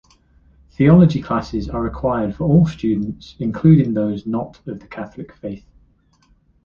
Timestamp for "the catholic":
4.79-5.31